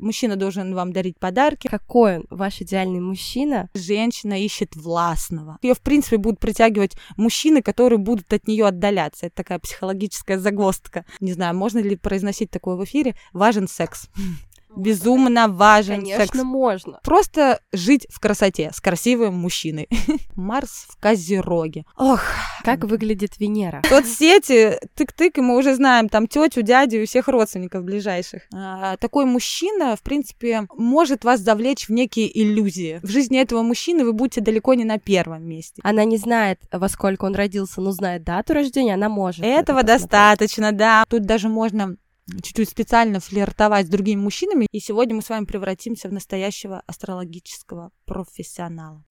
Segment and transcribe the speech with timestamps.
[0.00, 1.68] Мужчина должен вам дарить подарки.
[1.68, 3.68] Какой он, ваш идеальный мужчина?
[3.74, 5.58] Женщина ищет властного.
[5.62, 9.26] Ее, в принципе, будут притягивать мужчины, которые будут от нее отдаляться.
[9.26, 11.04] Это такая психологическая загвоздка.
[11.20, 13.14] Не знаю, можно ли произносить такое в эфире.
[13.32, 14.08] Важен секс
[14.76, 16.42] безумно важен Конечно, секс.
[16.42, 17.00] можно.
[17.04, 19.88] Просто жить в красоте с красивым мужчиной.
[20.36, 21.84] Марс в Козероге.
[21.96, 22.20] Ох,
[22.64, 23.82] Как выглядит Венера?
[23.88, 28.42] соцсети, тык-тык, и мы уже знаем там тетю, дядю и всех родственников ближайших.
[28.54, 33.00] А, такой мужчина, в принципе, может вас завлечь в некие иллюзии.
[33.02, 35.80] В жизни этого мужчины вы будете далеко не на первом месте.
[35.84, 39.40] Она не знает, во сколько он родился, но знает дату рождения, она может.
[39.44, 40.00] это Этого посмотреть.
[40.02, 41.04] достаточно, да.
[41.08, 41.96] Тут даже можно
[42.42, 44.66] чуть-чуть специально флиртовать с другими мужчинами.
[44.70, 49.04] И сегодня мы с вами превратимся в настоящего астрологического профессионала.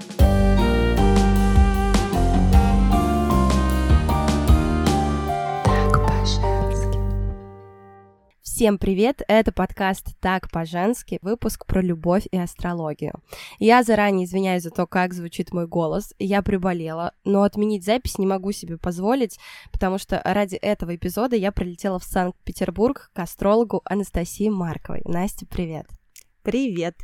[8.59, 9.21] Всем привет!
[9.29, 13.13] Это подкаст «Так по-женски», выпуск про любовь и астрологию.
[13.57, 16.13] Я заранее извиняюсь за то, как звучит мой голос.
[16.19, 19.39] Я приболела, но отменить запись не могу себе позволить,
[19.71, 25.03] потому что ради этого эпизода я прилетела в Санкт-Петербург к астрологу Анастасии Марковой.
[25.05, 25.87] Настя, привет!
[26.43, 26.97] Привет!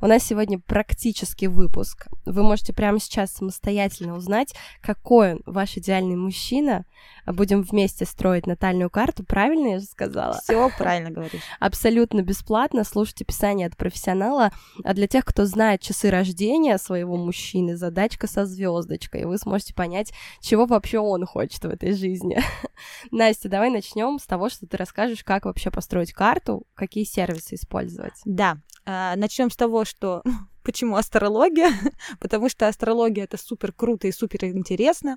[0.00, 2.08] У нас сегодня практически выпуск.
[2.26, 6.84] Вы можете прямо сейчас самостоятельно узнать, какой он, ваш идеальный мужчина.
[7.26, 9.24] Будем вместе строить натальную карту.
[9.24, 10.38] Правильно я же сказала?
[10.42, 11.42] Все правильно говоришь.
[11.60, 12.84] Абсолютно бесплатно.
[12.84, 14.50] Слушать описание от профессионала.
[14.84, 19.24] А для тех, кто знает часы рождения своего мужчины, задачка со звездочкой.
[19.24, 22.38] Вы сможете понять, чего вообще он хочет в этой жизни.
[23.10, 28.14] Настя, давай начнем с того, что ты расскажешь, как вообще построить карту, какие сервисы использовать.
[28.24, 30.22] Да, начнем с того, что
[30.62, 31.70] почему астрология?
[32.20, 35.16] Потому что астрология это супер круто и супер интересно.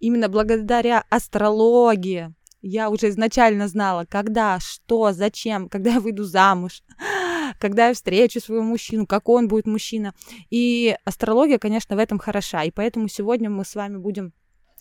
[0.00, 6.82] Именно благодаря астрологии я уже изначально знала, когда, что, зачем, когда я выйду замуж,
[7.58, 10.14] когда я встречу своего мужчину, какой он будет мужчина.
[10.50, 12.64] И астрология, конечно, в этом хороша.
[12.64, 14.32] И поэтому сегодня мы с вами будем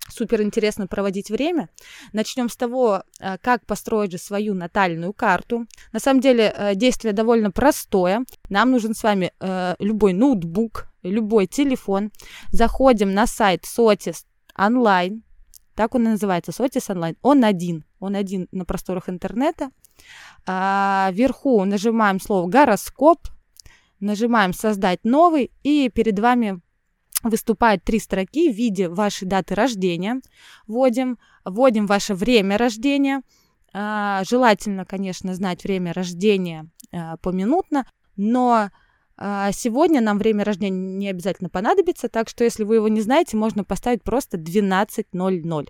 [0.10, 1.70] супер интересно проводить время.
[2.14, 3.04] Начнем с того,
[3.42, 5.66] как построить же свою натальную карту.
[5.92, 8.26] На самом деле действие довольно простое.
[8.50, 9.32] Нам нужен с вами
[9.80, 12.12] любой ноутбук, любой телефон.
[12.52, 14.26] Заходим на сайт Sotis
[14.58, 15.24] онлайн.
[15.76, 17.16] Так он и называется, Sotis онлайн.
[17.22, 17.86] Он один.
[18.00, 19.70] Он один на просторах интернета.
[20.46, 23.28] А, вверху нажимаем слово гороскоп,
[24.00, 26.62] нажимаем создать новый, и перед вами
[27.24, 30.22] выступают три строки в виде вашей даты рождения.
[30.68, 33.22] Вводим, вводим ваше время рождения.
[33.74, 38.70] А, желательно, конечно, знать время рождения а, поминутно, но
[39.18, 43.36] а, сегодня нам время рождения не обязательно понадобится, так что если вы его не знаете,
[43.36, 45.68] можно поставить просто 12.00.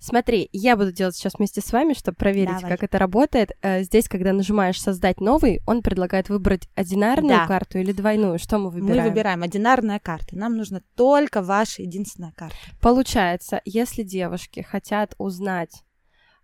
[0.00, 2.70] Смотри, я буду делать сейчас вместе с вами, чтобы проверить, Давай.
[2.70, 3.52] как это работает.
[3.62, 7.46] Э, Здесь, когда нажимаешь создать новый, он предлагает выбрать одинарную Да.
[7.46, 8.38] карту или двойную.
[8.38, 9.02] Что мы выбираем?
[9.04, 10.36] Мы выбираем одинарная карта.
[10.36, 12.56] Нам нужна только ваша единственная карта.
[12.80, 15.82] Получается, если девушки хотят узнать,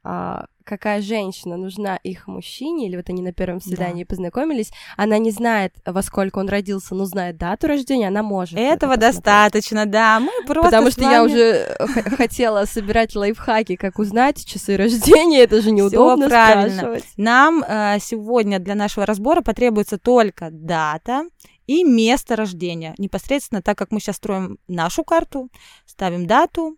[0.02, 5.30] а, какая женщина нужна их мужчине, или вот они на первом свидании познакомились, она не
[5.30, 8.58] знает, во сколько он родился, но знает дату рождения, она может.
[8.58, 10.20] Этого это достаточно, да.
[10.20, 15.40] Мы просто Потому что я вами- уже х- хотела собирать лайфхаки, как узнать часы рождения,
[15.40, 16.70] это же неудобно правильно.
[16.70, 17.04] спрашивать.
[17.16, 21.24] Нам э, сегодня для нашего разбора потребуется только дата
[21.66, 22.94] и место рождения.
[22.98, 25.48] Непосредственно, так как мы сейчас строим нашу карту,
[25.86, 26.76] ставим дату,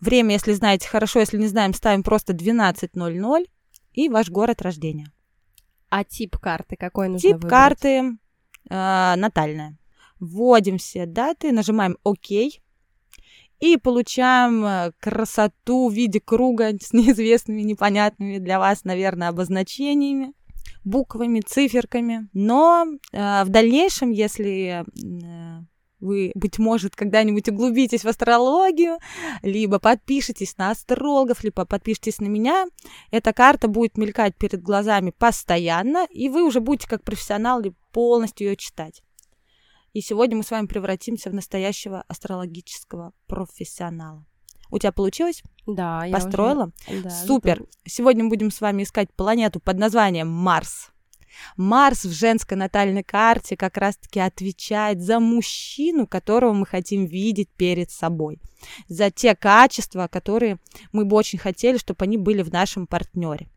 [0.00, 3.44] время, если знаете хорошо, если не знаем, ставим просто 12.00
[3.92, 5.12] и ваш город рождения.
[5.88, 7.50] А тип карты какой нужно Тип выбрать?
[7.50, 9.76] карты э, натальная.
[10.20, 12.30] Вводим все даты, нажимаем ОК
[13.60, 20.32] и получаем э, красоту в виде круга с неизвестными, непонятными для вас, наверное, обозначениями,
[20.84, 22.28] буквами, циферками.
[22.32, 25.64] Но э, в дальнейшем, если э,
[26.00, 28.98] вы, быть может, когда-нибудь углубитесь в астрологию,
[29.42, 32.66] либо подпишитесь на астрологов, либо подпишитесь на меня,
[33.10, 37.62] эта карта будет мелькать перед глазами постоянно, и вы уже будете как профессионал
[37.92, 39.02] полностью ее читать.
[39.92, 44.24] И сегодня мы с вами превратимся в настоящего астрологического профессионала.
[44.70, 45.42] У тебя получилось?
[45.66, 46.70] Да, я Построила?
[46.88, 47.56] уже- да, Супер.
[47.56, 47.68] жду.
[47.86, 50.90] Сегодня мы будем с вами искать планету под названием Марс.
[51.56, 57.90] Марс в женской натальной карте как раз-таки отвечает за мужчину, которого мы хотим видеть перед
[57.90, 58.40] собой,
[58.88, 60.58] за те качества, которые
[60.92, 63.48] мы бы очень хотели, чтобы они были в нашем партнере.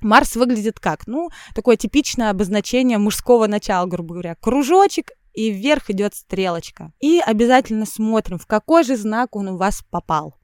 [0.00, 1.06] Марс выглядит как?
[1.06, 4.34] Ну, такое типичное обозначение мужского начала, грубо говоря.
[4.34, 6.92] Кружочек, и вверх идет стрелочка.
[7.00, 10.36] И обязательно смотрим, в какой же знак он у вас попал.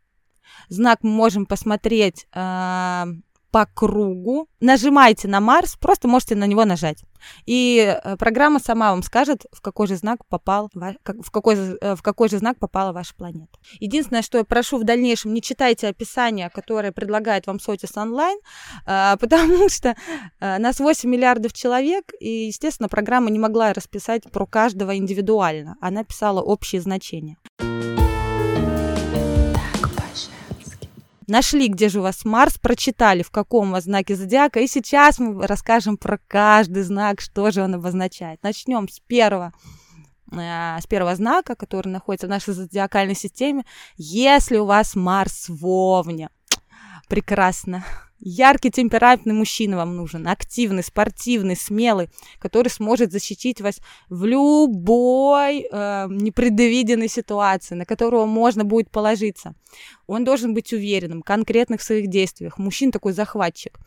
[0.69, 3.05] Знак мы можем посмотреть э,
[3.51, 7.05] по кругу, нажимаете на Марс, просто можете на него нажать.
[7.47, 12.29] И э, программа сама вам скажет, в какой же знак попал, в какой, в какой
[12.29, 13.59] же знак попала ваша планета.
[13.81, 18.39] Единственное, что я прошу в дальнейшем, не читайте описание, которое предлагает вам Сотис онлайн,
[18.85, 19.97] потому что
[20.41, 25.77] нас 8 миллиардов человек, и, естественно, программа не могла расписать про каждого индивидуально.
[25.81, 27.37] Она писала общие значения.
[31.27, 35.19] Нашли, где же у вас Марс, прочитали, в каком у вас знаке зодиака, и сейчас
[35.19, 38.43] мы расскажем про каждый знак, что же он обозначает.
[38.43, 39.53] Начнем с первого
[40.33, 43.65] э, с первого знака, который находится в нашей зодиакальной системе.
[43.97, 46.31] Если у вас Марс в Овне,
[47.09, 47.85] прекрасно.
[48.19, 52.09] Яркий, темпераментный мужчина вам нужен, активный, спортивный, смелый,
[52.39, 59.55] который сможет защитить вас в любой э, непредвиденной ситуации, на которого можно будет положиться.
[60.07, 62.59] Он должен быть уверенным, конкретных в своих действиях.
[62.59, 63.79] Мужчина такой захватчик.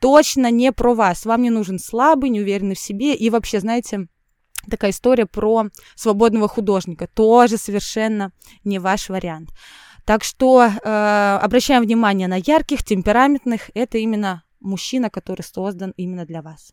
[0.00, 1.24] Точно не про вас.
[1.24, 4.08] Вам не нужен слабый, неуверенный в себе и вообще, знаете,
[4.68, 7.06] такая история про свободного художника.
[7.06, 8.32] Тоже совершенно
[8.64, 9.50] не ваш вариант.
[10.08, 13.70] Так что э, обращаем внимание на ярких, темпераментных.
[13.74, 16.72] Это именно мужчина, который создан именно для вас.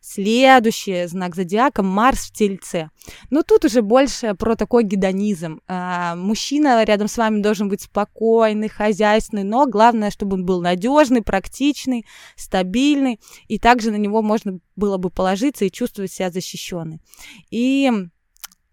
[0.00, 2.90] Следующий знак зодиака Марс в Тельце.
[3.28, 5.60] Но тут уже больше про такой гедонизм.
[5.68, 11.20] А, мужчина рядом с вами должен быть спокойный, хозяйственный, но главное, чтобы он был надежный,
[11.20, 17.02] практичный, стабильный, и также на него можно было бы положиться и чувствовать себя защищенной.
[17.50, 17.92] И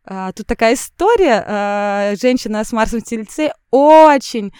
[0.07, 1.43] а, тут такая история.
[1.47, 4.53] А, женщина с Марсом в Тельце очень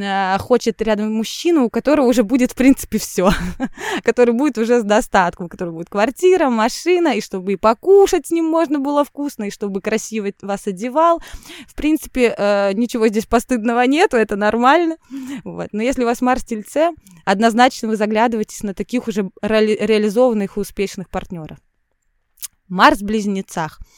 [0.00, 3.30] а, хочет рядом мужчину, у которого уже будет, в принципе, все.
[4.04, 8.30] который будет уже с достатком, у которого будет квартира, машина, и чтобы и покушать с
[8.30, 11.20] ним можно было вкусно, и чтобы красиво вас одевал.
[11.66, 14.96] В принципе, ничего здесь постыдного нету, это нормально.
[15.44, 15.68] Вот.
[15.72, 16.90] Но если у вас Марс в Тельце,
[17.24, 21.58] однозначно вы заглядываетесь на таких уже ре реализованных и успешных партнеров.
[22.68, 23.80] Марс в Близнецах–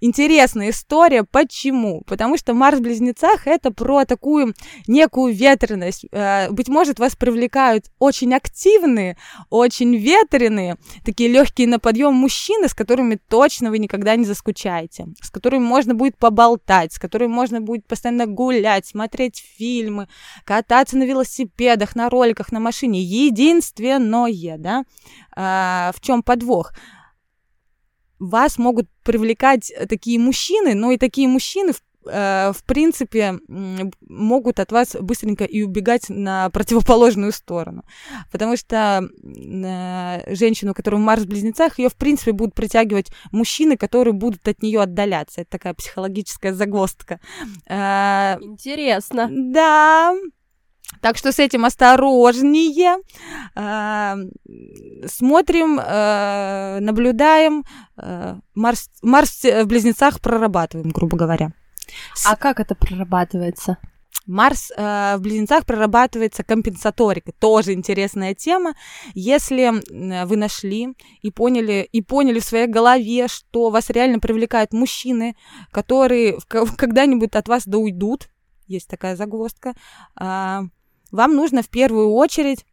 [0.00, 1.24] интересная история.
[1.24, 2.02] Почему?
[2.06, 4.54] Потому что Марс в Близнецах это про такую
[4.86, 6.06] некую ветренность.
[6.12, 9.16] Э, быть может, вас привлекают очень активные,
[9.50, 15.30] очень ветреные, такие легкие на подъем мужчины, с которыми точно вы никогда не заскучаете, с
[15.30, 20.08] которыми можно будет поболтать, с которыми можно будет постоянно гулять, смотреть фильмы,
[20.44, 23.00] кататься на велосипедах, на роликах, на машине.
[23.02, 24.84] Единственное, да,
[25.36, 26.72] э, в чем подвох?
[28.18, 34.60] Вас могут привлекать э, такие мужчины, но и такие мужчины, в э, в принципе, могут
[34.60, 37.84] от вас быстренько и убегать на противоположную сторону.
[38.30, 43.76] Потому что э, женщину, которая в Марс в близнецах, ее, в принципе, будут притягивать мужчины,
[43.76, 45.42] которые будут от нее отдаляться.
[45.42, 47.20] Это такая психологическая загвоздка.
[47.68, 49.28] Интересно.
[49.30, 50.14] Да,
[51.00, 52.98] так что с этим осторожнее.
[53.54, 54.16] А,
[55.06, 57.64] смотрим, а, наблюдаем.
[57.96, 61.52] А, Марс, Марс в близнецах прорабатываем, грубо говоря.
[62.24, 63.78] А как это прорабатывается?
[64.26, 67.32] Марс э, в близнецах прорабатывается компенсаторикой.
[67.38, 68.74] Тоже интересная тема.
[69.14, 69.72] Если
[70.24, 75.36] вы нашли и поняли, и поняли в своей голове, что вас реально привлекают мужчины,
[75.70, 78.28] которые когда-нибудь от вас доуйдут,
[78.66, 79.74] есть такая загвоздка,
[80.20, 80.62] э,
[81.12, 82.64] вам нужно в первую очередь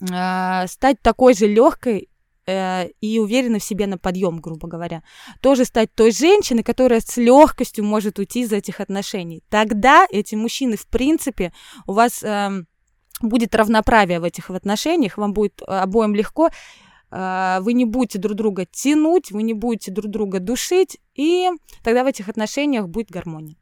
[0.00, 2.08] э, стать такой же легкой
[2.46, 5.02] э, и уверенной в себе на подъем, грубо говоря.
[5.40, 9.42] Тоже стать той женщиной, которая с легкостью может уйти из этих отношений.
[9.48, 11.52] Тогда эти мужчины, в принципе,
[11.86, 12.64] у вас э,
[13.20, 16.50] будет равноправие в этих отношениях, вам будет обоим легко,
[17.10, 21.48] э, вы не будете друг друга тянуть, вы не будете друг друга душить, и
[21.82, 23.56] тогда в этих отношениях будет гармония.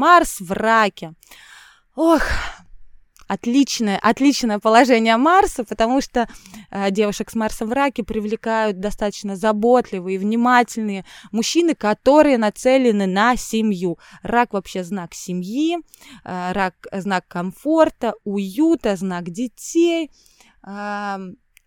[0.00, 1.12] Марс в раке.
[1.94, 2.22] Ох,
[3.28, 6.26] отличное, отличное положение Марса, потому что
[6.70, 13.98] э, девушек с Марсом в раке привлекают достаточно заботливые, внимательные мужчины, которые нацелены на семью.
[14.22, 15.76] Рак вообще знак семьи,
[16.24, 20.10] э, рак знак комфорта, уюта, знак детей.
[20.66, 21.18] Э,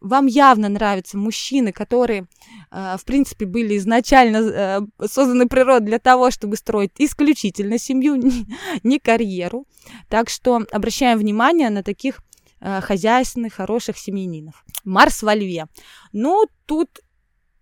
[0.03, 2.27] вам явно нравятся мужчины, которые,
[2.72, 8.22] э, в принципе, были изначально э, созданы природой для того, чтобы строить исключительно семью,
[8.83, 9.65] не карьеру.
[10.10, 12.19] Так что обращаем внимание на таких
[12.60, 14.65] э, хозяйственных, хороших семьянинов.
[14.83, 15.67] Марс во льве.
[16.12, 16.89] Ну, тут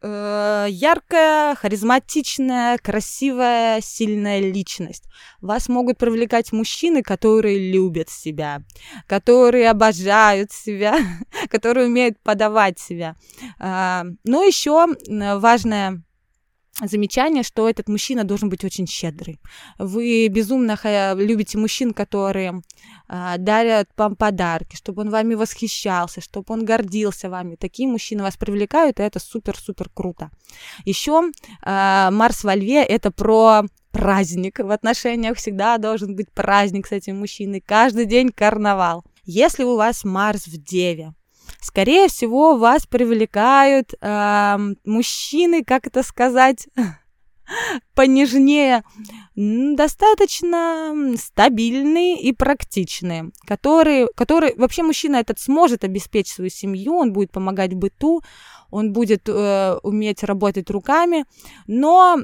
[0.01, 5.03] э, яркая, харизматичная, красивая, сильная личность.
[5.41, 8.63] Вас могут привлекать мужчины, которые любят себя,
[9.07, 10.97] которые обожают себя,
[11.49, 13.15] которые умеют подавать себя.
[13.59, 16.03] Э, но еще важная
[16.87, 19.39] замечание, что этот мужчина должен быть очень щедрый.
[19.77, 20.77] Вы безумно
[21.15, 22.61] любите мужчин, которые
[23.07, 27.55] а, дарят вам подарки, чтобы он вами восхищался, чтобы он гордился вами.
[27.55, 30.31] Такие мужчины вас привлекают, и это супер-супер круто.
[30.85, 34.59] Еще а, Марс во Льве— это про праздник.
[34.59, 37.61] В отношениях всегда должен быть праздник с этим мужчиной.
[37.61, 39.03] Каждый день карнавал.
[39.23, 41.13] Если у вас Марс в Деве,
[41.61, 46.67] скорее всего, вас привлекают э, мужчины, как это сказать,
[47.95, 48.83] понежнее,
[49.35, 57.31] достаточно стабильные и практичные, которые, которые вообще мужчина этот сможет обеспечить свою семью, он будет
[57.31, 58.21] помогать в быту,
[58.71, 61.25] он будет э, уметь работать руками,
[61.67, 62.17] но,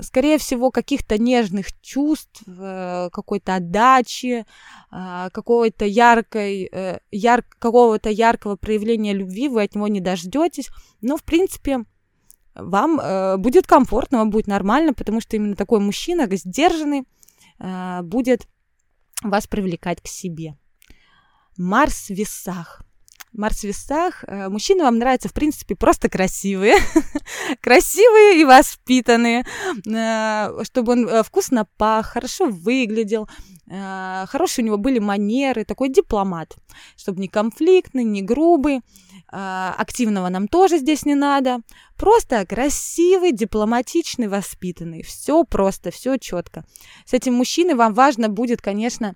[0.00, 4.44] скорее всего, каких-то нежных чувств, э, какой-то отдачи,
[4.92, 10.68] э, какого-то яркой, э, яр, какого-то яркого проявления любви вы от него не дождетесь.
[11.00, 11.84] Но, в принципе,
[12.54, 17.04] вам э, будет комфортно, вам будет нормально, потому что именно такой мужчина, сдержанный,
[17.58, 18.46] э, будет
[19.22, 20.56] вас привлекать к себе.
[21.56, 22.82] Марс в весах.
[23.32, 24.24] Марс в весах.
[24.26, 26.74] Э, мужчины вам нравятся, в принципе, просто красивые.
[27.60, 29.44] красивые и воспитанные.
[29.86, 33.28] Э, чтобы он э, вкусно пах, хорошо выглядел.
[34.26, 35.64] Хорошие у него были манеры.
[35.64, 36.56] Такой дипломат.
[36.96, 38.80] Чтобы не конфликтный, не грубый.
[39.28, 41.60] Активного нам тоже здесь не надо.
[41.96, 45.04] Просто красивый, дипломатичный, воспитанный.
[45.04, 46.64] Все просто, все четко.
[47.04, 49.14] С этим мужчиной вам важно будет, конечно,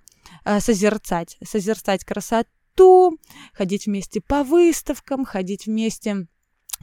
[0.60, 1.36] созерцать.
[1.42, 3.18] Созерцать красоту красоту,
[3.52, 6.26] ходить вместе по выставкам, ходить вместе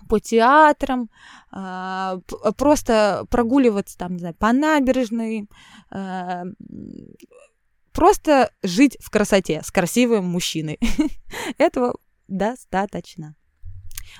[0.10, 1.10] по театрам,
[1.52, 2.20] а,
[2.58, 5.48] просто прогуливаться там, не знаю, по набережной,
[5.90, 6.44] а,
[7.94, 10.80] просто жить в красоте с красивым мужчиной.
[11.58, 11.96] Этого
[12.28, 13.36] достаточно.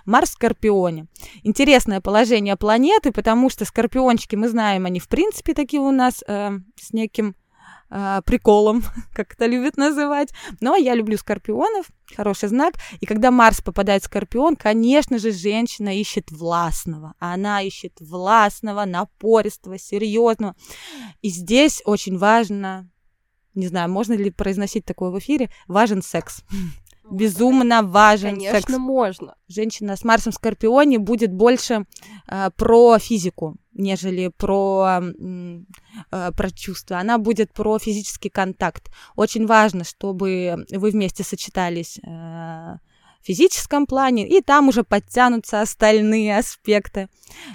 [0.06, 1.08] Марс в Скорпионе.
[1.44, 6.52] Интересное положение планеты, потому что скорпиончики, мы знаем, они в принципе такие у нас э,
[6.80, 7.36] с неким
[7.92, 8.84] э, приколом,
[9.14, 10.30] как это любят называть.
[10.60, 12.76] Но я люблю скорпионов, хороший знак.
[13.00, 17.14] И когда Марс попадает в скорпион, конечно же, женщина ищет властного.
[17.20, 20.56] Она ищет властного, напористого, серьезного.
[21.22, 22.90] И здесь очень важно,
[23.54, 26.44] не знаю, можно ли произносить такое в эфире, важен секс
[27.12, 28.78] безумно важен Конечно, секс.
[28.78, 29.36] можно.
[29.48, 31.86] Женщина с Марсом в Скорпионе будет больше
[32.28, 37.00] э, про физику, нежели про, э, про чувства.
[37.00, 38.92] Она будет про физический контакт.
[39.16, 46.38] Очень важно, чтобы вы вместе сочетались э, в физическом плане, и там уже подтянутся остальные
[46.38, 47.08] аспекты.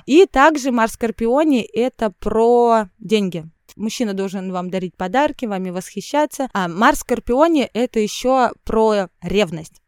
[0.06, 3.44] И также Марс Скорпионе— это про деньги,
[3.76, 6.48] Мужчина должен вам дарить подарки, вами восхищаться.
[6.54, 9.82] А Марс Скорпионе это еще про ревность.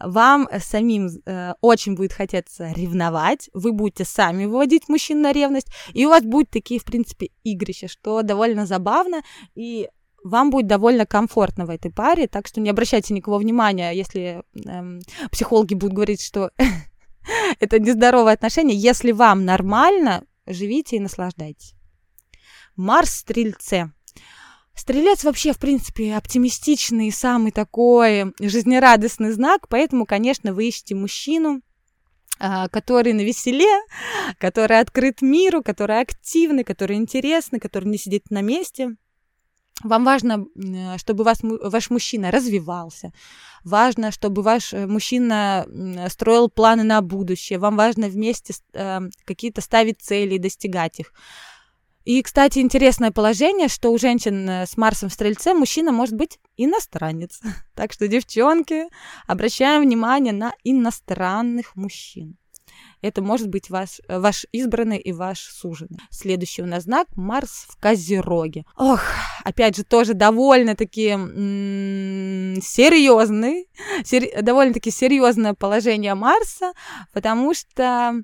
[0.00, 6.06] Вам самим э, очень будет хотеться ревновать, вы будете сами выводить мужчин на ревность, и
[6.06, 9.22] у вас будут такие, в принципе, игрища, что довольно забавно,
[9.54, 9.88] и
[10.24, 15.00] вам будет довольно комфортно в этой паре, так что не обращайте никакого внимания, если эм,
[15.30, 16.50] психологи будут говорить, что
[17.60, 18.76] это нездоровое отношение.
[18.76, 21.74] Если вам нормально, живите и наслаждайтесь.
[22.74, 23.92] Марс Стрельце.
[24.74, 31.62] Стрелец вообще, в принципе, оптимистичный, самый такой жизнерадостный знак, поэтому, конечно, вы ищете мужчину,
[32.40, 33.80] а, который на веселе,
[34.38, 38.96] который открыт миру, который активный, который интересный, который не сидит на месте.
[39.82, 40.46] Вам важно,
[40.98, 43.12] чтобы вас, ваш мужчина развивался.
[43.64, 45.66] Важно, чтобы ваш э, мужчина
[46.08, 47.58] строил планы на будущее.
[47.58, 51.12] Вам важно вместе э, какие-то ставить цели и достигать их.
[52.04, 56.38] И, кстати, интересное положение, что у женщин э, с Марсом в Стрельце мужчина может быть
[56.56, 57.40] иностранец.
[57.74, 58.84] Так что, девчонки,
[59.26, 62.36] обращаем внимание на иностранных мужчин.
[63.00, 65.98] Это может быть ваш, э, ваш избранный и ваш суженый.
[66.10, 68.64] Следующий у нас знак Марс в Козероге.
[68.76, 69.02] Ох,
[69.44, 73.68] опять же, тоже довольно-таки м- серьезный,
[74.04, 76.72] сер- довольно-таки серьезное положение Марса,
[77.12, 78.22] потому что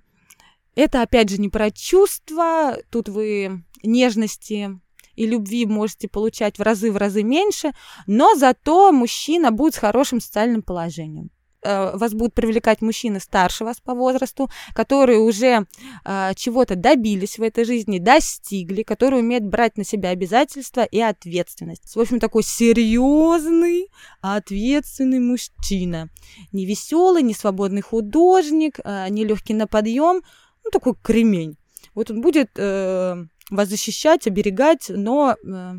[0.74, 2.76] это, опять же, не про чувства.
[2.90, 4.80] Тут вы нежности
[5.16, 7.72] и любви можете получать в разы в разы меньше,
[8.06, 11.30] но зато мужчина будет с хорошим социальным положением
[11.62, 15.66] э, вас будут привлекать мужчины старше вас по возрасту, которые уже
[16.04, 21.94] э, чего-то добились в этой жизни, достигли, которые умеют брать на себя обязательства и ответственность.
[21.94, 23.88] В общем, такой серьезный,
[24.20, 26.08] ответственный мужчина.
[26.52, 30.22] Не веселый, не свободный художник, э, не легкий на подъем,
[30.64, 31.56] ну такой кремень.
[31.94, 33.16] Вот он будет э,
[33.50, 35.74] вас защищать, оберегать, но э,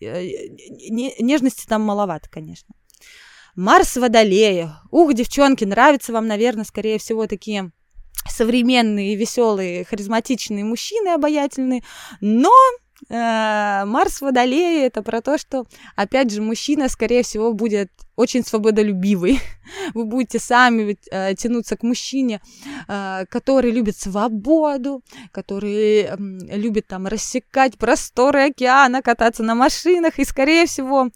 [0.00, 0.48] э
[0.90, 2.74] нежности там маловато, конечно.
[3.54, 4.80] Марс Водолея.
[4.90, 7.70] Ух, девчонки, нравятся вам, наверное, скорее всего, такие
[8.28, 11.82] современные, веселые, харизматичные мужчины обаятельные,
[12.20, 12.52] но
[13.08, 15.66] Марс в Водолее это про то, что,
[15.96, 19.40] опять же, мужчина, скорее всего, будет очень свободолюбивый.
[19.94, 22.40] Вы будете сами э, тянуться к мужчине,
[22.88, 30.18] э, который любит свободу, который э, любит там рассекать просторы океана, кататься на машинах.
[30.18, 31.08] И, скорее всего,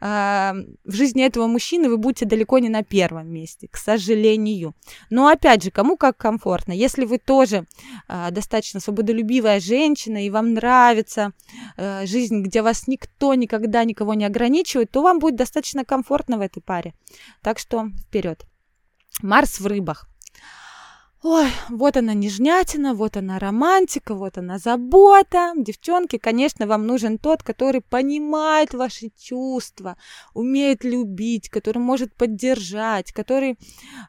[0.00, 0.52] э,
[0.84, 4.74] в жизни этого мужчины вы будете далеко не на первом месте, к сожалению.
[5.10, 6.72] Но, опять же, кому как комфортно.
[6.72, 7.66] Если вы тоже
[8.08, 11.32] э, достаточно свободолюбивая женщина, и вам нравится
[11.76, 16.40] э, жизнь, где вас никто никогда никого не ограничивает, то вам будет достаточно комфортно в
[16.40, 16.94] этой паре.
[17.42, 18.46] Так что вперед.
[19.22, 20.08] Марс в рыбах.
[21.26, 25.54] Ой, вот она нежнятина, вот она романтика, вот она забота.
[25.56, 29.96] Девчонки, конечно, вам нужен тот, который понимает ваши чувства,
[30.34, 33.58] умеет любить, который может поддержать, который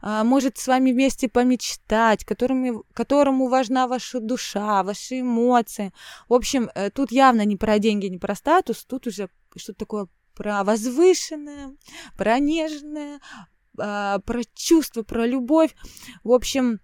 [0.01, 5.93] а, может с вами вместе помечтать, которыми, которому важна ваша душа, ваши эмоции.
[6.27, 10.07] В общем, э, тут явно не про деньги, не про статус, тут уже что-то такое
[10.35, 11.77] про возвышенное,
[12.17, 13.21] про нежное,
[13.79, 15.73] а, про чувство, про любовь.
[16.25, 16.81] В общем,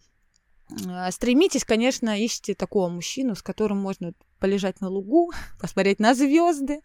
[1.12, 6.82] стремитесь, конечно, ищите такого мужчину, с которым можно полежать на лугу, посмотреть на звезды,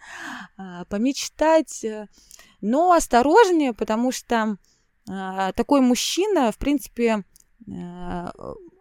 [0.57, 2.07] а, помечтать, э,
[2.61, 4.59] но осторожнее, потому что
[5.55, 7.23] такой мужчина, в принципе,
[7.69, 8.27] э,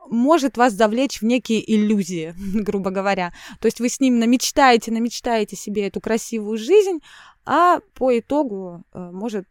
[0.10, 2.34] может вас завлечь в некие иллюзии,
[2.64, 3.32] грубо говоря.
[3.60, 7.00] То есть вы с ним намечтаете, намечтаете себе эту красивую жизнь,
[7.46, 9.48] а по итогу э, может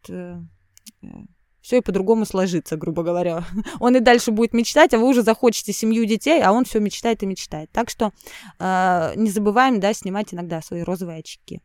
[1.64, 3.42] все и по-другому сложиться, грубо говоря.
[3.80, 7.23] Он и дальше будет мечтать, а вы уже захочете семью детей, а он все мечтает
[7.23, 7.71] и мечтает.
[7.73, 8.12] Так что
[8.59, 11.62] э, не забываем, да, снимать иногда свои розовые очки.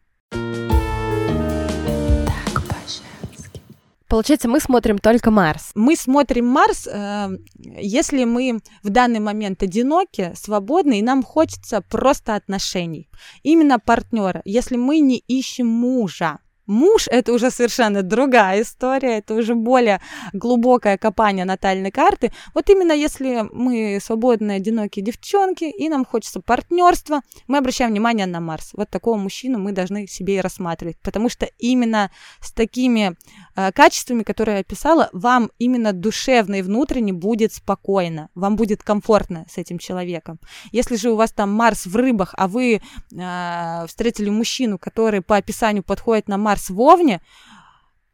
[4.07, 5.71] Получается, мы смотрим только Марс.
[5.75, 12.35] Мы смотрим Марс, э, если мы в данный момент одиноки, свободны, и нам хочется просто
[12.35, 13.09] отношений.
[13.43, 14.41] Именно партнера.
[14.45, 20.01] Если мы не ищем мужа, Муж— это уже совершенно другая история, это уже более
[20.33, 22.31] глубокое копание натальной карты.
[22.53, 28.39] Вот именно если мы свободные, одинокие девчонки, и нам хочется партнерства, мы обращаем внимание на
[28.39, 28.69] Марс.
[28.73, 33.17] Вот такого мужчину мы должны себе и рассматривать, потому что именно с такими
[33.55, 39.47] э, качествами, которые я описала, вам именно душевно и внутренне будет спокойно, вам будет комфортно
[39.49, 40.39] с этим человеком.
[40.71, 42.79] Если же у вас там Марс в рыбах, а вы
[43.11, 47.21] э, встретили мужчину, который по описанию подходит на Марс, Марс Вовне,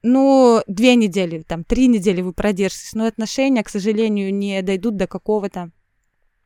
[0.04, 5.08] ну, две недели, там, три недели вы продержитесь, но отношения, к сожалению, не дойдут до
[5.08, 5.72] какого-то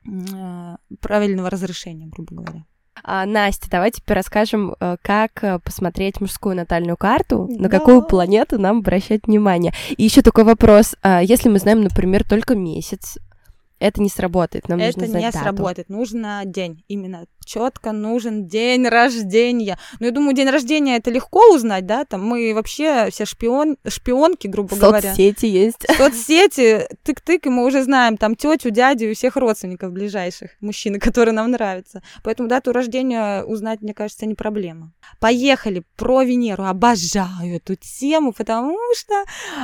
[0.06, 2.66] э, правильного разрешения, грубо говоря.
[3.04, 7.64] А, Настя, давай теперь расскажем, э, как э, посмотреть мужскую натальную карту, да.
[7.64, 9.74] на какую планету нам обращать внимание.
[9.98, 13.18] И еще такой вопрос: а, если мы знаем, например, только месяц,
[13.80, 14.70] это не сработает.
[14.70, 15.38] Нам это нужно не дату.
[15.38, 15.90] сработает.
[15.90, 16.84] Нужно день.
[16.88, 19.80] Именно четко нужен день рождения.
[20.00, 22.06] Но я думаю, день рождения это легко узнать, да?
[22.06, 25.10] Там мы вообще все шпион, шпионки, грубо Соцсети говоря.
[25.10, 25.86] Соцсети есть.
[25.98, 31.34] Соцсети, тык-тык, и мы уже знаем там тетю, дядю и всех родственников ближайших, мужчины, которые
[31.34, 32.04] нам нравятся.
[32.24, 34.94] Поэтому дату рождения узнать, мне кажется, не проблема.
[35.20, 36.66] Поехали про Венеру.
[36.66, 39.24] Обожаю эту тему, потому что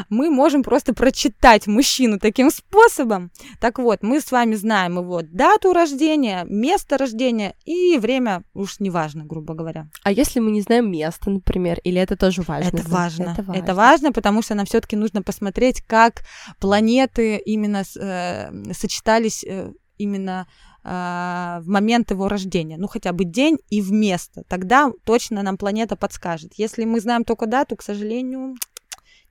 [0.10, 3.32] мы можем просто прочитать мужчину таким способом.
[3.60, 8.90] Так вот, мы с вами знаем его дату рождения, место рождения и время, уж не
[8.90, 9.88] важно, грубо говоря.
[10.04, 12.70] А если мы не знаем место, например, или это тоже важно?
[12.70, 13.24] Это важно.
[13.24, 16.24] Это важно, это важно потому что нам все-таки нужно посмотреть, как
[16.60, 20.48] планеты именно э, сочетались э, именно
[20.84, 25.58] э, в момент его рождения, ну хотя бы день и в место, тогда точно нам
[25.58, 26.54] планета подскажет.
[26.56, 28.56] Если мы знаем только дату, к сожалению,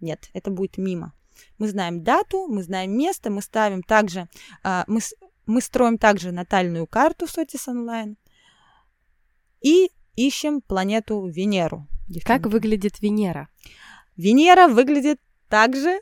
[0.01, 1.13] нет, это будет мимо.
[1.59, 4.29] Мы знаем дату, мы знаем место, мы ставим также,
[4.63, 5.01] а, мы,
[5.47, 8.17] мы строим также натальную карту в Сотис онлайн
[9.65, 11.89] и ищем планету Венеру.
[12.07, 12.27] Девчонки.
[12.27, 13.49] Как выглядит Венера?
[14.17, 16.01] Венера выглядит так же,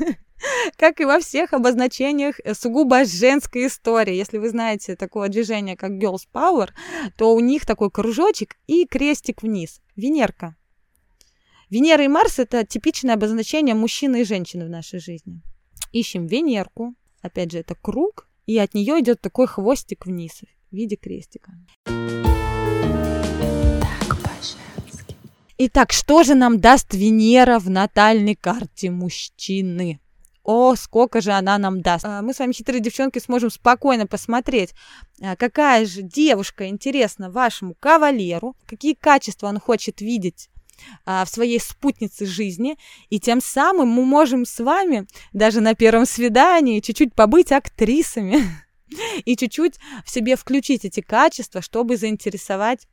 [0.76, 4.16] как и во всех обозначениях сугубо женской истории.
[4.16, 6.70] Если вы знаете такое движение, как Girls Power,
[7.16, 9.80] то у них такой кружочек и крестик вниз.
[9.96, 10.56] Венерка.
[11.70, 15.40] Венера и Марс– это типичное обозначение мужчины и женщины в нашей жизни.
[15.92, 20.96] Ищем Венерку, опять же, это круг, и от нее идет такой хвостик вниз в виде
[20.96, 21.52] крестика.
[25.56, 30.00] Итак, что же нам даст Венера в натальной карте мужчины?
[30.42, 32.04] О, сколько же она нам даст.
[32.04, 34.74] А, мы с вами, хитрые девчонки, сможем спокойно посмотреть,
[35.22, 40.50] а, какая же девушка интересна вашему кавалеру, какие качества он хочет видеть
[41.06, 42.76] а, в своей спутнице жизни,
[43.08, 48.42] и тем самым мы можем с вами даже на первом свидании чуть-чуть побыть актрисами.
[49.24, 52.86] и чуть-чуть в себе включить эти качества, чтобы заинтересовать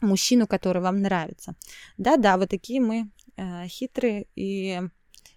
[0.00, 1.54] мужчину, который вам нравится.
[1.98, 4.80] Да-да, вот такие мы э, хитрые и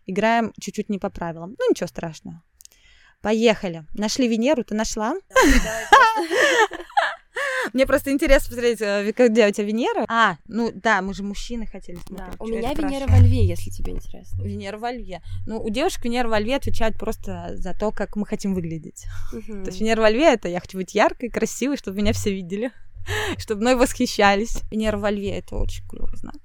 [0.06, 1.56] играем чуть-чуть не по правилам.
[1.60, 2.41] Ну, ничего страшного.
[3.21, 3.86] Поехали.
[3.93, 5.15] Нашли Венеру, ты нашла?
[7.71, 10.06] Мне просто интересно посмотреть, э, где у тебя Венера.
[10.10, 12.38] А, ну да, мы же мужчины хотели смотреть.
[12.38, 12.43] Да.
[12.43, 14.43] У меня Венера во льве, если тебе интересно.
[14.43, 15.21] Венера во льве.
[15.47, 19.06] Ну, у девушек Венера во льве отвечает просто за то, как мы хотим выглядеть.
[19.32, 22.71] То есть Венера во льве— это я хочу быть яркой, красивой, чтобы меня все видели,
[23.38, 24.62] чтобы мной восхищались.
[24.72, 26.36] Венера во льве— это очень клевый знак.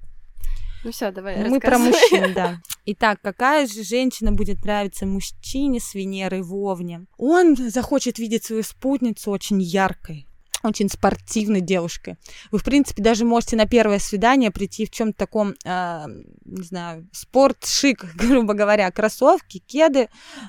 [0.84, 1.48] Ну все, давай.
[1.48, 2.60] Мы про мужчин, да.
[2.86, 7.06] Итак, какая же женщина будет нравиться мужчине с Венерой в Овне?
[7.18, 10.26] Он захочет видеть свою спутницу очень яркой,
[10.62, 12.16] очень спортивной девушкой.
[12.50, 16.04] Вы, в принципе, даже можете на первое свидание прийти в чем-то таком, э,
[16.44, 20.08] не знаю, спорт-шик, грубо говоря, кроссовки, кеды,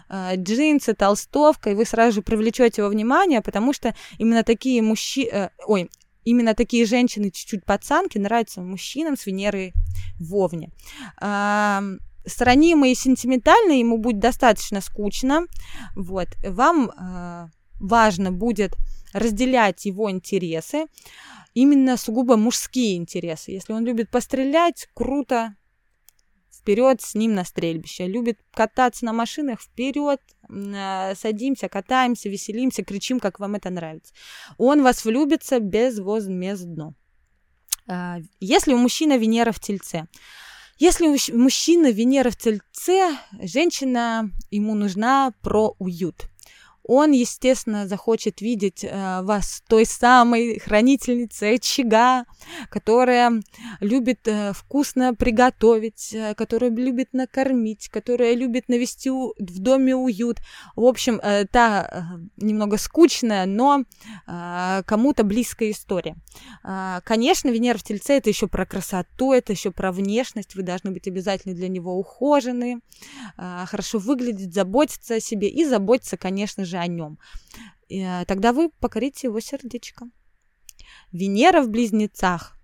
[0.09, 5.29] э, джинсы, толстовка, и вы сразу же привлечете его внимание, потому что именно такие мужчины,
[5.29, 5.89] э, ой,
[6.23, 9.73] именно такие женщины, чуть-чуть пацанки, нравятся мужчинам с Венерой
[10.19, 10.71] в Овне.
[11.21, 11.81] Э,
[12.25, 15.47] Странимый и сентиментальный ему будет достаточно скучно.
[15.95, 16.27] Вот.
[16.43, 17.47] Вам э,
[17.79, 18.75] важно будет
[19.13, 20.85] разделять его интересы,
[21.53, 23.51] именно сугубо мужские интересы.
[23.51, 25.55] Если он любит пострелять, круто,
[26.69, 28.05] вперед с ним на стрельбище.
[28.05, 34.13] Любит кататься на машинах, вперед, э, садимся, катаемся, веселимся, кричим, как вам это нравится.
[34.59, 36.93] Он вас влюбится безвозмездно.
[37.87, 40.07] А, если у мужчины Венера в Тельце,
[40.77, 46.29] если у мужчины Венера в Тельце, женщина ему нужна про уют
[46.89, 52.25] он, естественно, захочет видеть э, вас той самой хранительницей очага,
[52.71, 53.43] которая
[53.79, 60.39] любит э, вкусно приготовить, э, которая любит накормить, которая любит навести у, в доме уют.
[60.75, 62.01] В общем, э, та э,
[62.37, 63.83] немного скучная, но
[64.25, 66.15] э, кому-то близкая история.
[66.63, 70.55] Э, конечно, Венера в Тельце это еще про красоту, это еще про внешность.
[70.55, 72.79] Вы должны быть обязательно для него ухожены,
[73.37, 77.19] э, хорошо выглядеть, заботиться о себе и заботиться, конечно же, о нем.
[77.87, 80.07] И, тогда вы покорите его сердечко.
[81.11, 82.55] Венера в близнецах.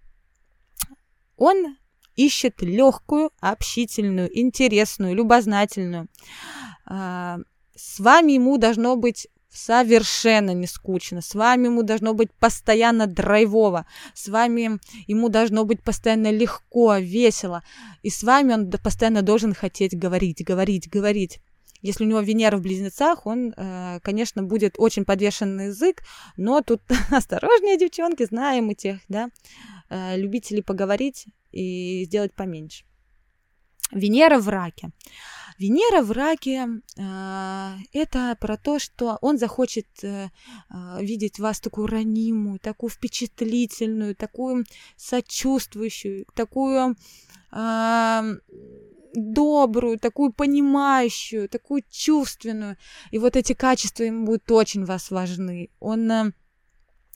[1.37, 1.77] Он
[2.15, 6.07] ищет легкую, общительную, интересную, любознательную.
[6.85, 7.39] А,
[7.75, 11.21] с вами ему должно быть совершенно не скучно.
[11.21, 13.85] С вами ему должно быть постоянно драйвово.
[14.13, 17.63] С вами ему должно быть постоянно легко, весело.
[18.03, 21.39] И с вами он постоянно должен хотеть говорить, говорить, говорить.
[21.81, 26.03] Если у него Венера в близнецах, он, э, конечно, будет очень подвешен на язык,
[26.37, 29.29] но тут осторожнее, девчонки, знаем мы тех, да,
[29.89, 32.85] э, любителей поговорить и сделать поменьше.
[33.91, 34.91] Венера в раке.
[35.57, 40.27] Венера в раке э, это про то, что он захочет э,
[40.69, 44.65] э, видеть вас такую ранимую, такую впечатлительную, такую
[44.97, 46.95] сочувствующую, такую
[49.15, 52.77] добрую, такую понимающую, такую чувственную.
[53.11, 55.69] И вот эти качества ему будут очень вас важны.
[55.79, 56.31] Он э,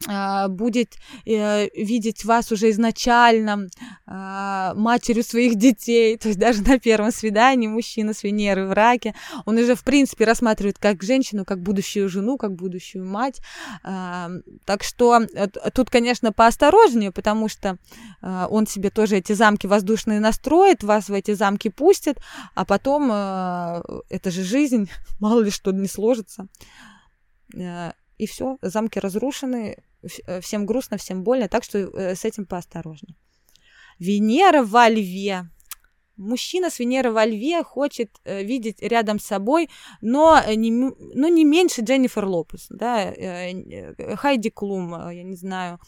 [0.07, 3.67] будет э, видеть вас уже изначально
[4.07, 9.13] э, матерью своих детей, то есть даже на первом свидании мужчина с Венерой в раке,
[9.45, 13.41] он уже в принципе рассматривает как женщину, как будущую жену, как будущую мать,
[13.83, 14.27] э,
[14.65, 17.77] так что э, тут, конечно, поосторожнее, потому что
[18.21, 22.19] он себе тоже эти замки воздушные настроит, вас в эти замки пустит,
[22.55, 26.47] а потом это же жизнь, мало ли что не сложится.
[27.55, 29.77] Э, и все, замки разрушены,
[30.41, 33.15] всем грустно, всем больно, так что э, с этим поосторожнее.
[33.99, 35.49] Венера во льве.
[36.19, 39.69] Мужчина с Венерой во льве хочет э, видеть рядом с собой,
[40.01, 45.79] но не, но не меньше Дженнифер Лопес, да, э, э, Хайди Клум, я не знаю,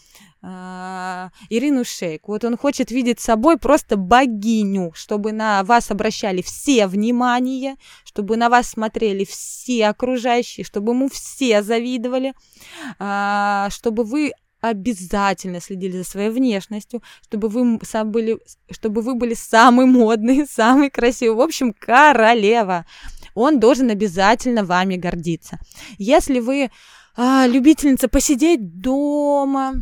[0.42, 2.28] э, Ирину Шейк.
[2.28, 8.38] Вот он хочет видеть с собой просто богиню, чтобы на вас обращали все внимание, чтобы
[8.38, 12.34] на вас смотрели все окружающие, чтобы ему все завидовали,
[13.00, 14.32] э, чтобы вы
[14.62, 20.90] обязательно следили за своей внешностью, чтобы вы сам были, чтобы вы были самый модный, самый
[20.90, 22.86] красивый, в общем, королева.
[23.34, 25.60] Он должен обязательно вами гордиться.
[25.98, 26.70] Если вы
[27.16, 29.74] а, любительница посидеть дома,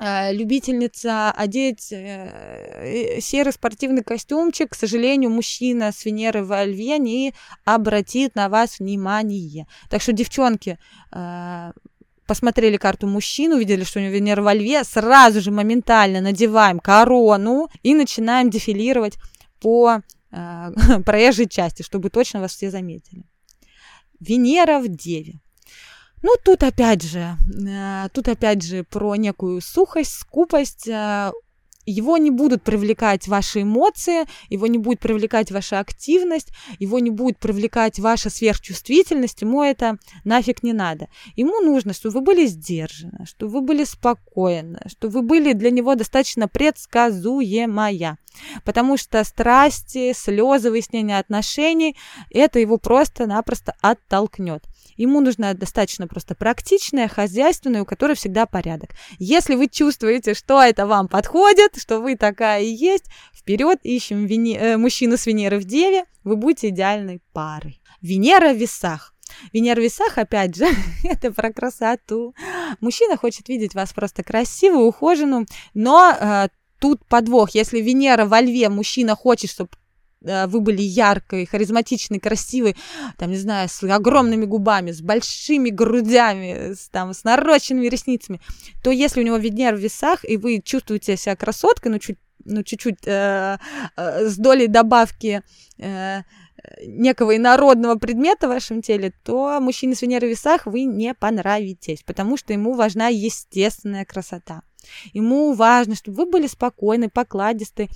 [0.00, 7.32] а, любительница одеть э, серый спортивный костюмчик, к сожалению, мужчина с Венеры во Льве не
[7.64, 9.68] обратит на вас внимание.
[9.88, 10.78] Так что, девчонки,
[11.12, 11.72] а,
[12.26, 17.68] посмотрели карту мужчин, увидели, что у него Венера во льве, сразу же моментально надеваем корону
[17.82, 19.18] и начинаем дефилировать
[19.60, 20.70] по э,
[21.04, 23.24] проезжей части, чтобы точно вас все заметили.
[24.20, 25.40] Венера в Деве.
[26.22, 27.36] Ну, тут опять же,
[27.68, 31.32] э, тут опять же про некую сухость, скупость, э,
[31.86, 37.38] его не будут привлекать ваши эмоции, его не будет привлекать ваша активность, его не будет
[37.38, 41.08] привлекать ваша сверхчувствительность, ему это нафиг не надо.
[41.36, 45.94] Ему нужно, чтобы вы были сдержаны, чтобы вы были спокойны, чтобы вы были для него
[45.94, 48.18] достаточно предсказуемая.
[48.64, 51.96] Потому что страсти, слезы, выяснение отношений,
[52.30, 54.64] это его просто-напросто оттолкнет.
[54.96, 58.90] Ему нужна достаточно просто практичная, хозяйственная, у которой всегда порядок.
[59.18, 63.04] Если вы чувствуете, что это вам подходит, что вы такая и есть,
[63.34, 64.58] вперед ищем Вене...
[64.58, 67.80] э, мужчину с Венеры в Деве, вы будете идеальной парой.
[68.00, 69.14] Венера в весах.
[69.52, 70.66] Венера в весах, опять же,
[71.04, 72.34] это про красоту.
[72.80, 77.50] Мужчина хочет видеть вас просто красивую, ухоженную, но э, тут подвох.
[77.50, 79.70] Если Венера во льве, мужчина хочет, чтобы
[80.24, 82.76] вы были яркой, харизматичной, красивой,
[83.18, 88.40] там, не знаю, с огромными губами, с большими грудями, с, там, с нарощенными ресницами,
[88.82, 92.62] то если у него Венера в весах, и вы чувствуете себя красоткой, ну, чуть ну,
[92.62, 93.58] чуть-чуть э,
[93.96, 95.42] э, с долей добавки
[95.78, 96.22] э,
[96.86, 102.02] некого инородного предмета в вашем теле, то мужчине с Венерой в весах вы не понравитесь,
[102.02, 104.62] потому что ему важна естественная красота.
[105.12, 107.88] Ему важно, чтобы вы были спокойны, покладисты,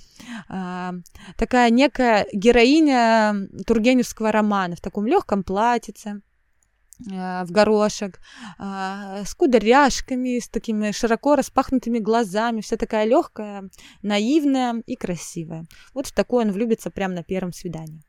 [0.49, 0.91] э,
[1.37, 6.21] такая некая героиня Тургеневского романа в таком легком платьице,
[7.11, 8.19] э, в горошек,
[8.59, 13.69] э, с кудряшками, с такими широко распахнутыми глазами, вся такая легкая,
[14.01, 15.65] наивная и красивая.
[15.93, 18.01] Вот в такой он влюбится прямо на первом свидании.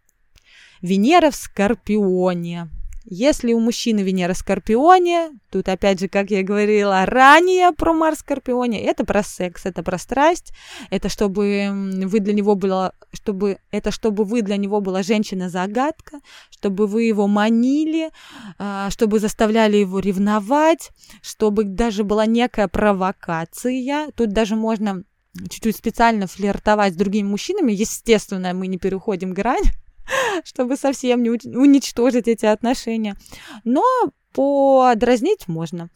[0.82, 2.68] Венера в Скорпионе.
[3.12, 8.18] Если у мужчины Венера в Скорпионе, тут опять же, как я говорила ранее про Марс
[8.18, 10.52] в Скорпионе, это про секс, это про страсть,
[10.90, 11.70] это чтобы
[12.04, 17.26] вы для него была, чтобы это чтобы вы для него была женщина-загадка, чтобы вы его
[17.26, 18.10] манили,
[18.58, 20.90] а, чтобы заставляли его ревновать,
[21.20, 24.10] чтобы даже была некая провокация.
[24.14, 25.02] Тут даже можно
[25.48, 27.72] чуть-чуть специально флиртовать с другими мужчинами.
[27.72, 29.64] Естественно, мы не переходим грань,
[30.44, 33.16] чтобы совсем не уничтожить эти отношения.
[33.64, 33.84] Но
[34.32, 35.90] подразнить можно.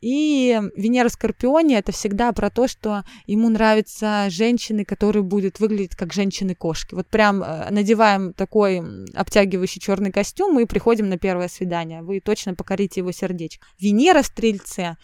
[0.00, 5.96] И Венера в Скорпионе это всегда про то, что ему нравятся женщины, которые будут выглядеть
[5.96, 6.94] как женщины-кошки.
[6.94, 8.82] Вот прям э, надеваем такой
[9.14, 12.02] обтягивающий черный костюм и приходим на первое свидание.
[12.02, 13.66] Вы точно покорите его сердечко.
[13.78, 14.98] Венера в Стрельце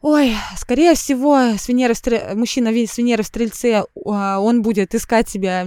[0.00, 5.66] Ой, скорее всего, с Венеры в мужчина с Венеры в Стрельце, он будет искать себе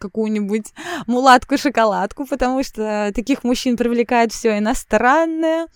[0.00, 0.72] какую-нибудь
[1.06, 5.66] мулатку-шоколадку, потому что таких мужчин привлекает все иностранное,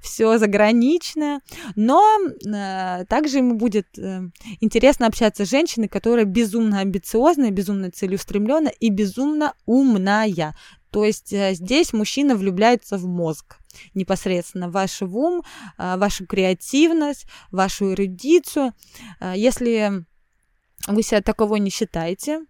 [0.00, 1.42] все заграничное.
[1.74, 4.22] Но э, также ему будет э,
[4.60, 10.56] интересно общаться с женщиной, которая безумно амбициозная, безумно целеустремленная и безумно умная.
[10.90, 13.58] То есть э, здесь мужчина влюбляется в мозг
[13.94, 15.42] непосредственно ваш ум,
[15.76, 18.72] а, вашу креативность, вашу эрудицию.
[19.20, 20.04] А, если
[20.86, 22.40] вы себя таковой не считаете,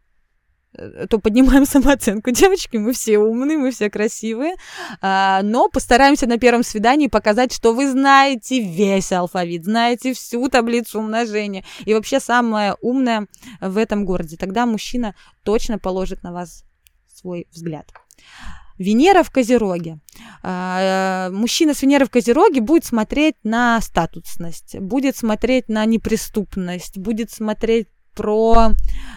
[0.72, 2.30] э, то поднимаем самооценку.
[2.30, 4.54] Девочки, мы все умные, мы все красивые,
[5.00, 11.00] а, но постараемся на первом свидании показать, что вы знаете весь алфавит, знаете всю таблицу
[11.00, 13.26] умножения и вообще самое умное
[13.60, 14.36] в этом городе.
[14.36, 16.64] Тогда мужчина точно положит на вас
[17.06, 17.90] свой взгляд.
[18.78, 19.98] Венера в Козероге.
[20.42, 26.98] А, э, мужчина с Венерой в Козероге будет смотреть на статусность, будет смотреть на неприступность,
[26.98, 28.70] будет смотреть про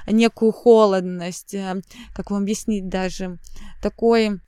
[0.07, 1.81] некую холодность, э,
[2.13, 3.37] как вам объяснить даже,
[3.81, 4.39] такой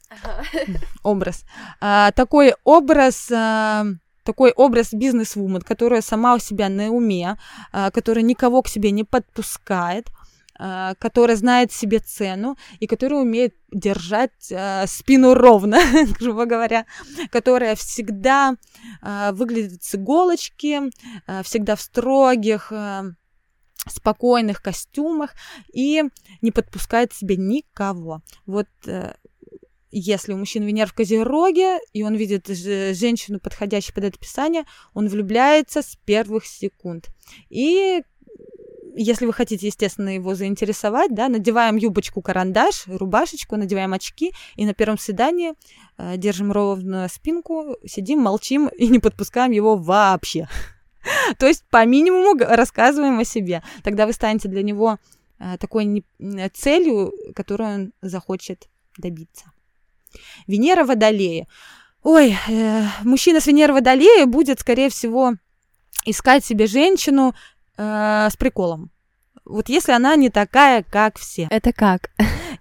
[1.04, 1.44] образ.
[1.80, 3.84] А, такой образ э,
[4.24, 7.38] такой образ бизнес-вумен, которая сама у себя на уме,
[7.72, 10.21] которая никого к себе не подпускает, а,
[11.00, 15.80] которая знает себе цену и которая умеет держать э, спину ровно,
[16.20, 16.86] грубо говоря,
[17.32, 18.56] которая всегда
[19.02, 20.82] э, выглядит с иголочки,
[21.28, 23.04] э, всегда в строгих, э,
[23.88, 25.34] спокойных костюмах
[25.74, 26.04] и
[26.42, 28.22] не подпускает себе никого.
[28.46, 29.14] Вот э,
[29.92, 35.08] если у мужчины Венера в Козероге, и он видит женщину, подходящую под это описание, он
[35.08, 37.10] влюбляется с первых секунд.
[37.50, 38.02] И
[38.96, 44.98] если вы хотите, естественно, его заинтересовать, да, надеваем юбочку-карандаш, рубашечку, надеваем очки, и на первом
[44.98, 45.54] свидании
[45.98, 50.48] э, держим ровно спинку, сидим, молчим и не подпускаем его вообще.
[51.38, 53.64] То есть по минимуму рассказываем о себе.
[53.84, 54.98] Тогда вы станете для него
[55.40, 56.04] э, такой не,
[56.54, 59.52] целью, которую он захочет добиться.
[60.48, 61.48] Венера Водолея.
[62.04, 65.36] Ой, э, мужчина с Венерой Водолея будет, скорее всего,
[66.06, 67.36] искать себе женщину,
[67.78, 68.92] э, с приколом.
[69.46, 71.48] Вот если она не такая, как все.
[71.50, 72.12] Это как?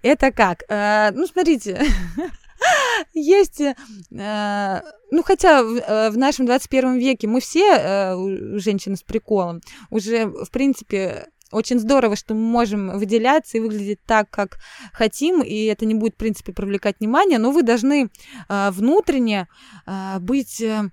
[0.01, 0.63] Это как?
[0.69, 1.81] Э, ну, смотрите,
[3.13, 3.73] Есть, э,
[5.11, 8.15] ну хотя в, в нашем 21 веке мы все э,
[8.59, 14.29] женщины с приколом, уже в принципе очень здорово, что мы можем выделяться и выглядеть так,
[14.29, 14.59] как
[14.93, 18.09] хотим, и это не будет, в принципе, привлекать внимание, но вы должны
[18.49, 19.47] э, внутренне
[19.85, 20.61] э, быть...
[20.61, 20.89] Э,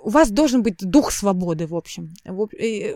[0.00, 2.14] у вас должен быть дух свободы, в общем.
[2.24, 2.94] Э,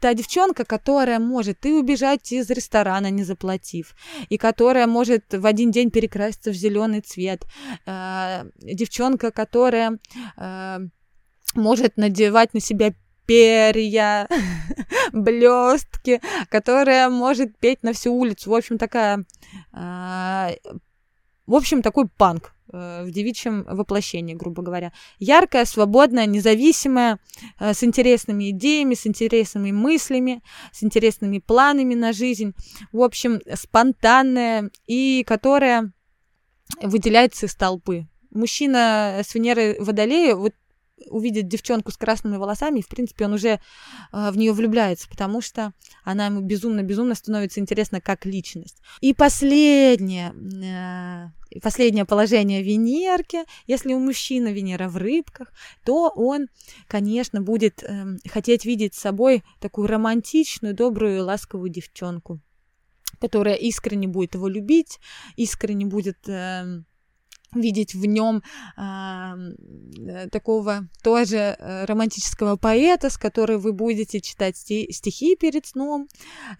[0.00, 3.94] та девчонка, которая может и убежать из ресторана, не заплатив,
[4.28, 7.44] и которая может в один день перекраситься в зеленый цвет,
[7.86, 9.98] э, девчонка, которая
[10.36, 10.78] э,
[11.54, 12.92] может надевать на себя
[13.26, 14.28] перья,
[15.12, 18.50] блестки, которая может петь на всю улицу.
[18.50, 19.24] В общем, такая...
[19.72, 20.50] Э,
[21.46, 24.92] в общем, такой панк э, в девичьем воплощении, грубо говоря.
[25.18, 27.18] Яркая, свободная, независимая,
[27.58, 32.54] э, с интересными идеями, с интересными мыслями, с интересными планами на жизнь.
[32.92, 35.92] В общем, спонтанная и которая
[36.82, 38.06] выделяется из толпы.
[38.30, 40.52] Мужчина с Венерой Водолея, вот
[41.08, 43.58] увидит девчонку с красными волосами, и, в принципе, он уже э,
[44.30, 45.72] в нее влюбляется, потому что
[46.04, 48.80] она ему безумно-безумно становится интересна как личность.
[49.00, 50.32] И последнее,
[51.52, 55.52] э, последнее положение Венерки, если у мужчины Венера в рыбках,
[55.84, 56.48] то он,
[56.88, 62.40] конечно, будет э, хотеть видеть с собой такую романтичную, добрую, ласковую девчонку,
[63.20, 64.98] которая искренне будет его любить,
[65.36, 66.28] искренне будет...
[66.28, 66.82] Э,
[67.54, 68.42] видеть в нем
[68.76, 69.36] а,
[69.98, 76.08] э, такого тоже э, романтического поэта, с которым вы будете читать стихи перед сном,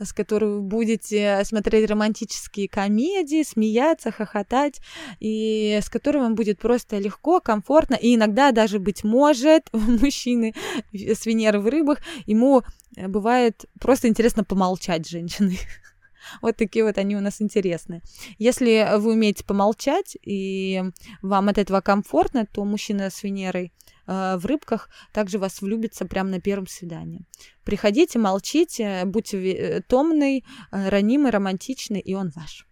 [0.00, 4.80] с которым вы будете смотреть романтические комедии, смеяться, хохотать,
[5.20, 10.54] и с которым вам будет просто легко, комфортно, и иногда даже, быть может, мужчины
[10.92, 12.62] с Венеры в рыбах, ему
[12.96, 15.60] э, бывает просто интересно помолчать с женщиной.
[16.42, 18.02] Вот такие вот они у нас интересные.
[18.38, 20.82] Если вы умеете помолчать и
[21.22, 23.72] вам от этого комфортно, то мужчина с Венерой
[24.06, 27.24] э, в рыбках также вас влюбится прямо на первом свидании.
[27.64, 32.66] Приходите, молчите, будьте э, томный, э, ранимый, романтичный, и он ваш.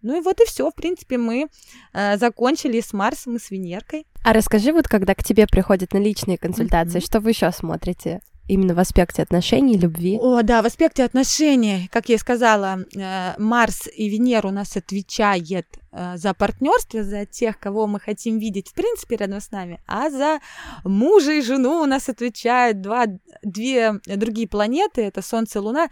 [0.00, 1.48] Ну и вот и все, в принципе, мы
[1.92, 4.06] э, закончили с Марсом и с Венеркой.
[4.24, 7.04] А расскажи, вот когда к тебе приходят на личные консультации, mm-hmm.
[7.04, 8.20] что вы еще смотрите?
[8.48, 10.18] Именно в аспекте отношений, любви?
[10.20, 14.76] О, да, в аспекте отношений, как я и сказала, э, Марс и Венера у нас
[14.76, 19.80] отвечает э, за партнерство, за тех, кого мы хотим видеть, в принципе, рядом с нами,
[19.86, 20.40] а за
[20.84, 23.06] мужа и жену у нас отвечают два,
[23.42, 25.88] две другие планеты, это Солнце и Луна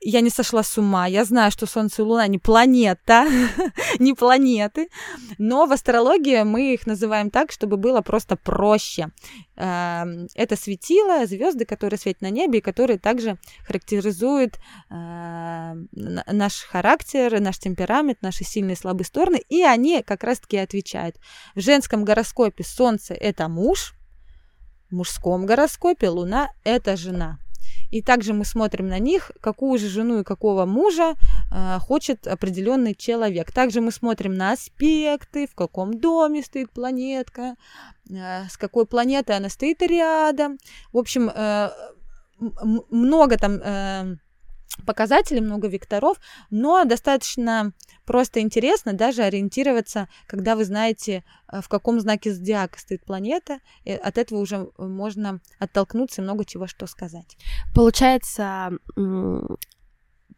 [0.00, 1.06] я не сошла с ума.
[1.06, 3.26] Я знаю, что Солнце и Луна не планета,
[3.98, 4.88] не планеты,
[5.38, 9.08] но в астрологии мы их называем так, чтобы было просто проще.
[9.56, 14.58] Эм, это светило, звезды, которые светят на небе, и которые также характеризуют
[14.90, 21.16] эм, наш характер, наш темперамент, наши сильные и слабые стороны, и они как раз-таки отвечают.
[21.54, 23.94] В женском гороскопе Солнце— это муж,
[24.90, 27.38] в мужском гороскопе Луна— это жена.
[27.90, 31.14] И также мы смотрим на них, какую же жену и какого мужа
[31.52, 33.52] э, хочет определенный человек.
[33.52, 37.56] Также мы смотрим на аспекты, в каком доме стоит планетка,
[38.10, 40.58] э, с какой планетой она стоит рядом.
[40.92, 41.70] В общем, э,
[42.90, 44.16] много там э,
[44.84, 46.18] показателей, много векторов,
[46.50, 47.72] но достаточно
[48.04, 53.92] просто интересно даже ориентироваться, когда вы знаете, э, в каком знаке зодиака стоит планета, и
[53.92, 57.36] от этого уже можно оттолкнуться и много чего что сказать.
[57.74, 58.70] Получается,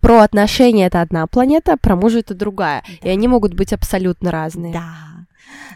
[0.00, 3.08] про отношения это одна планета, про мужа это другая, да.
[3.08, 4.72] и они могут быть абсолютно разные.
[4.72, 5.17] Да.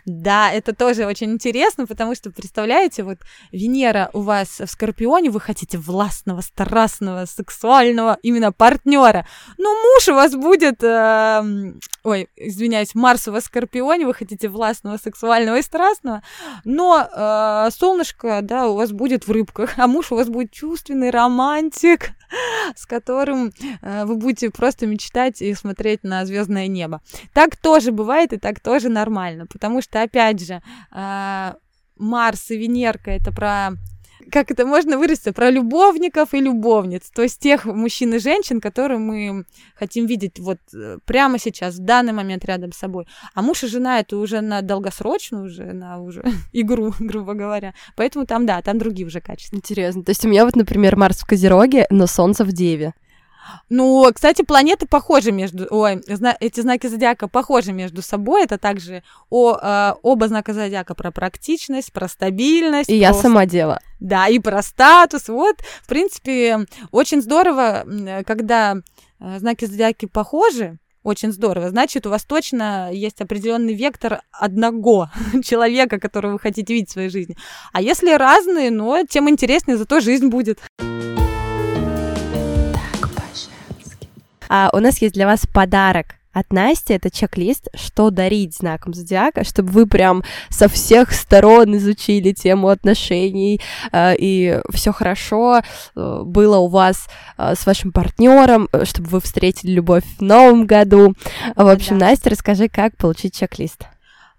[0.04, 3.18] Да, это тоже очень интересно, потому что, представляете, вот
[3.52, 9.26] Венера у вас в Скорпионе, вы хотите властного, страстного, сексуального именно партнера.
[9.58, 11.72] Но муж у вас будет, э,
[12.04, 16.22] ой, извиняюсь, Марс у вас в Скорпионе, вы хотите властного, сексуального и страстного,
[16.64, 21.10] но э, солнышко, да, у вас будет в рыбках, а муж у вас будет чувственный
[21.10, 22.10] романтик,
[22.76, 27.00] с которым э, вы будете просто мечтать и смотреть на звездное небо.
[27.32, 30.62] Так тоже бывает, и так тоже нормально, потому что, опять же,
[30.92, 31.54] э,
[31.96, 33.72] Марс и Венерка это про
[34.30, 38.98] как это можно выразиться, про любовников и любовниц, то есть тех мужчин и женщин, которые
[38.98, 39.44] мы
[39.74, 43.06] хотим видеть вот э, прямо сейчас, в данный момент рядом с собой.
[43.34, 47.74] А муж и жена это уже на долгосрочную, уже на уже игру, грубо говоря.
[47.96, 49.56] Поэтому там, да, там другие уже качества.
[49.56, 50.04] Интересно.
[50.04, 52.94] То есть у меня вот, например, Марс в Козероге, но Солнце в Деве.
[53.68, 55.66] Ну, кстати, планеты похожи между...
[55.70, 56.36] Ой, зна...
[56.40, 58.44] эти знаки зодиака похожи между собой.
[58.44, 62.88] Это также о, э, оба знака зодиака про практичность, про стабильность.
[62.88, 62.98] И про...
[62.98, 63.80] я сама дева.
[64.00, 65.28] Да, и про статус.
[65.28, 67.84] Вот, в принципе, очень здорово,
[68.26, 68.76] когда
[69.20, 71.68] э, знаки зодиаки похожи, Очень здорово.
[71.70, 75.10] Значит, у вас точно есть определенный вектор одного
[75.44, 77.36] человека, которого вы хотите видеть в своей жизни.
[77.72, 80.60] А если разные, ну, тем интереснее, зато жизнь будет.
[84.54, 89.44] А у нас есть для вас подарок от Насти это чек-лист, что дарить знаком зодиака,
[89.44, 96.58] чтобы вы прям со всех сторон изучили тему отношений э, и все хорошо э, было
[96.58, 101.14] у вас э, с вашим партнером, э, чтобы вы встретили любовь в новом году.
[101.56, 102.10] В общем, да.
[102.10, 103.86] Настя, расскажи, как получить чек-лист.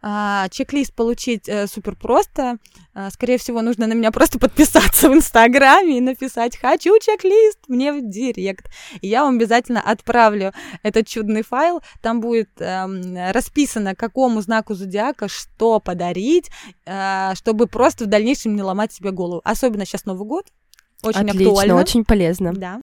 [0.04, 2.58] А, чек-лист получить э, супер просто.
[2.96, 7.92] А, скорее всего, нужно на меня просто подписаться в Инстаграме и написать «Хочу чек-лист» мне
[7.92, 8.70] в директ.
[9.02, 11.82] И я вам обязательно отправлю этот чудный файл.
[12.02, 16.50] Там будет э, расписано, какому знаку зодиака что подарить,
[16.86, 19.42] э, чтобы просто в дальнейшем не ломать себе голову.
[19.44, 20.46] Особенно сейчас Новый год.
[21.02, 21.76] Очень Отлично, актуально.
[21.76, 22.54] очень полезно.
[22.54, 22.80] Да.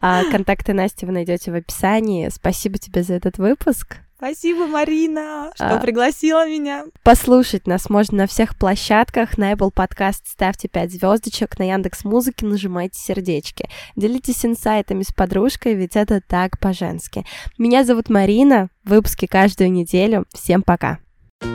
[0.00, 2.28] А контакты Насти вы найдете в описании.
[2.28, 3.98] Спасибо тебе за этот выпуск.
[4.18, 6.86] Спасибо, Марина, что а, пригласила меня.
[7.04, 9.38] Послушать нас можно на всех площадках.
[9.38, 13.70] На Apple Podcast ставьте 5 звездочек, на Яндекс Музыке нажимайте сердечки.
[13.94, 17.24] Делитесь инсайтами с подружкой, ведь это так по-женски.
[17.58, 20.24] Меня зовут Марина, выпуски каждую неделю.
[20.34, 20.98] Всем пока.
[21.38, 21.52] Так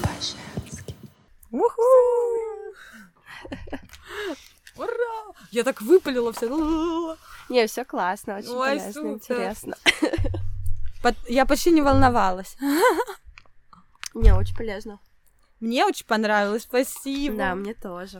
[0.00, 0.96] по-женски.
[4.76, 4.88] Ура!
[5.52, 7.16] Я так выпалила все.
[7.52, 9.10] Не, все классно, очень Ой, полезно, супер.
[9.12, 9.76] интересно.
[11.28, 12.56] Я почти не волновалась.
[14.14, 15.00] Не, очень полезно.
[15.60, 17.36] Мне очень понравилось, спасибо.
[17.36, 18.10] Да, мне тоже.